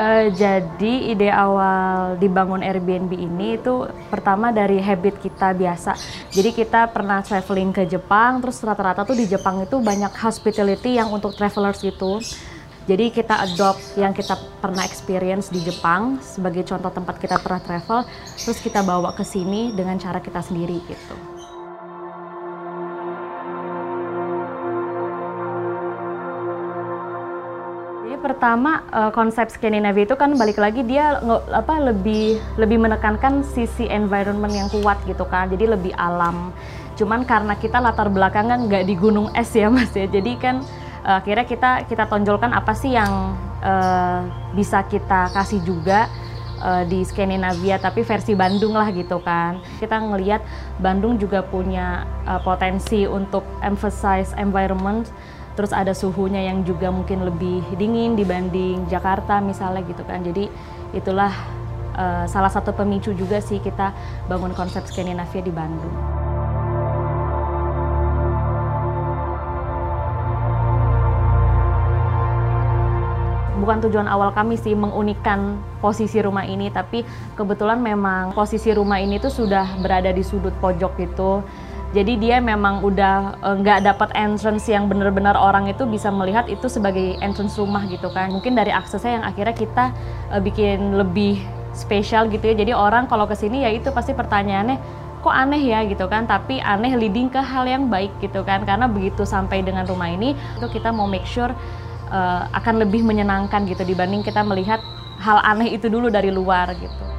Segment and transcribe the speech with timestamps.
[0.00, 5.92] Uh, jadi ide awal dibangun Airbnb ini itu pertama dari habit kita biasa.
[6.32, 11.12] Jadi kita pernah traveling ke Jepang, terus rata-rata tuh di Jepang itu banyak hospitality yang
[11.12, 12.16] untuk travelers gitu.
[12.88, 18.08] Jadi kita adopt yang kita pernah experience di Jepang sebagai contoh tempat kita pernah travel,
[18.40, 21.39] terus kita bawa ke sini dengan cara kita sendiri gitu.
[28.30, 31.18] Pertama uh, konsep Scandinavia itu kan balik lagi dia
[31.50, 35.50] apa lebih lebih menekankan sisi environment yang kuat gitu kan.
[35.50, 36.54] Jadi lebih alam.
[36.94, 40.06] Cuman karena kita latar belakangan nggak di gunung es ya Mas ya.
[40.06, 40.62] Jadi kan
[41.02, 43.34] uh, akhirnya kita kita tonjolkan apa sih yang
[43.66, 44.22] uh,
[44.54, 46.06] bisa kita kasih juga
[46.62, 49.58] uh, di Skandinavia tapi versi Bandung lah gitu kan.
[49.82, 50.46] Kita ngelihat
[50.78, 55.10] Bandung juga punya uh, potensi untuk emphasize environment
[55.58, 60.46] terus ada suhunya yang juga mungkin lebih dingin dibanding Jakarta misalnya gitu kan jadi
[60.94, 61.32] itulah
[61.94, 63.92] uh, salah satu pemicu juga sih kita
[64.26, 65.94] bangun konsep Skandinavia di Bandung.
[73.70, 77.06] Bukan tujuan awal kami sih mengunikan posisi rumah ini tapi
[77.38, 81.46] kebetulan memang posisi rumah ini tuh sudah berada di sudut pojok gitu
[81.94, 86.50] jadi dia memang udah eh, nggak uh, dapat entrance yang benar-benar orang itu bisa melihat
[86.50, 88.30] itu sebagai entrance rumah gitu kan.
[88.30, 89.84] Mungkin dari aksesnya yang akhirnya kita
[90.30, 91.42] uh, bikin lebih
[91.74, 92.54] spesial gitu ya.
[92.54, 94.78] Jadi orang kalau ke sini ya itu pasti pertanyaannya
[95.18, 96.30] kok aneh ya gitu kan.
[96.30, 98.62] Tapi aneh leading ke hal yang baik gitu kan.
[98.62, 101.50] Karena begitu sampai dengan rumah ini itu kita mau make sure
[102.10, 104.82] uh, akan lebih menyenangkan gitu dibanding kita melihat
[105.22, 107.10] hal aneh itu dulu dari luar gitu.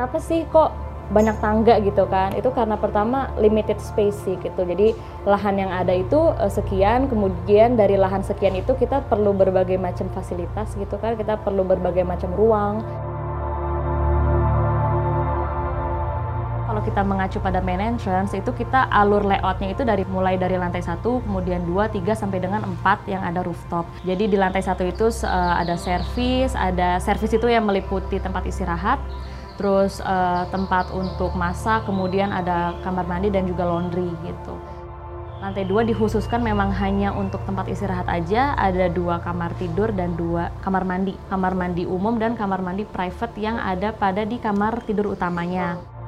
[0.00, 0.72] kenapa sih kok
[1.10, 2.32] banyak tangga gitu kan?
[2.38, 4.62] Itu karena pertama limited space sih gitu.
[4.62, 4.94] Jadi
[5.26, 10.06] lahan yang ada itu uh, sekian kemudian dari lahan sekian itu kita perlu berbagai macam
[10.14, 11.18] fasilitas gitu kan.
[11.18, 12.80] Kita perlu berbagai macam ruang
[16.70, 20.86] kalau kita mengacu pada main entrance itu kita alur layoutnya itu dari mulai dari lantai
[20.86, 25.10] satu kemudian dua tiga sampai dengan empat yang ada rooftop jadi di lantai satu itu
[25.26, 29.02] uh, ada service ada service itu yang meliputi tempat istirahat
[29.60, 34.56] terus uh, tempat untuk masak, kemudian ada kamar mandi dan juga laundry gitu.
[35.44, 40.48] Lantai dua dikhususkan memang hanya untuk tempat istirahat aja, ada dua kamar tidur dan dua
[40.64, 41.12] kamar mandi.
[41.28, 45.99] Kamar mandi umum dan kamar mandi private yang ada pada di kamar tidur utamanya.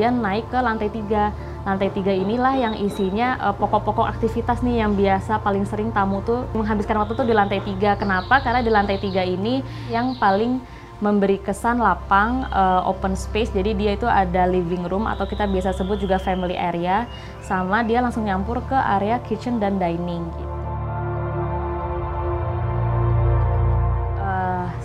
[0.00, 1.28] Kemudian naik ke lantai tiga.
[1.60, 6.24] Lantai tiga inilah yang isinya eh, pokok-pokok uh, aktivitas nih yang biasa paling sering tamu
[6.24, 8.00] tuh menghabiskan waktu tuh di lantai tiga.
[8.00, 8.40] Kenapa?
[8.40, 9.60] Karena di lantai tiga ini
[9.92, 10.56] yang paling
[11.04, 13.52] memberi kesan lapang uh, open space.
[13.52, 17.04] Jadi dia itu ada living room atau kita biasa sebut juga family area,
[17.44, 20.24] sama dia langsung nyampur ke area kitchen dan dining.
[20.32, 20.60] Gitu.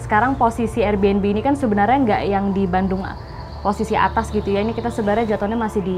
[0.06, 3.02] Sekarang posisi Airbnb ini kan sebenarnya nggak yang di Bandung
[3.66, 4.62] posisi atas gitu ya.
[4.62, 5.98] Ini kita sebenarnya jatuhnya masih di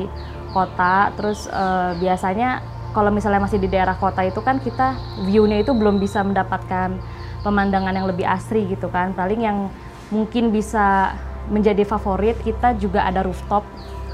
[0.56, 1.12] kota.
[1.20, 2.64] Terus uh, biasanya
[2.96, 4.96] kalau misalnya masih di daerah kota itu kan kita
[5.28, 6.96] view-nya itu belum bisa mendapatkan
[7.44, 9.12] pemandangan yang lebih asri gitu kan.
[9.12, 9.68] Paling yang
[10.08, 11.20] mungkin bisa
[11.52, 13.68] menjadi favorit kita juga ada rooftop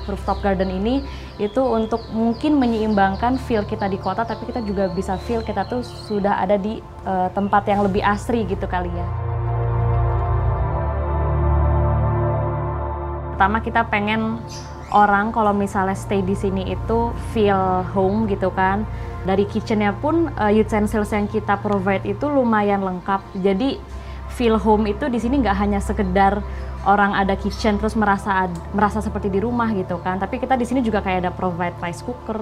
[0.10, 1.06] rooftop garden ini
[1.42, 5.82] itu untuk mungkin menyeimbangkan feel kita di kota tapi kita juga bisa feel kita tuh
[5.82, 9.23] sudah ada di uh, tempat yang lebih asri gitu kali ya.
[13.44, 14.40] Pertama kita pengen
[14.96, 18.88] orang kalau misalnya stay di sini itu feel home gitu kan.
[19.28, 23.20] Dari kitchennya pun uh, utensils yang kita provide itu lumayan lengkap.
[23.44, 23.84] Jadi
[24.32, 26.40] feel home itu di sini nggak hanya sekedar
[26.88, 30.24] orang ada kitchen terus merasa merasa seperti di rumah gitu kan.
[30.24, 32.40] Tapi kita di sini juga kayak ada provide rice cooker,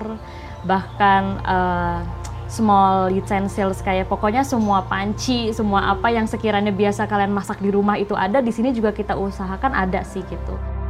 [0.69, 2.05] bahkan uh,
[2.45, 7.97] small utensils kayak pokoknya semua panci, semua apa yang sekiranya biasa kalian masak di rumah
[7.97, 10.80] itu ada di sini juga kita usahakan ada sih gitu.